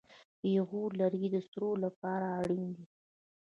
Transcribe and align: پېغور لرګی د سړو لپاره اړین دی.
پېغور 0.39 0.89
لرګی 1.01 1.29
د 1.31 1.37
سړو 1.49 1.71
لپاره 1.83 2.25
اړین 2.39 2.65
دی. 2.75 2.85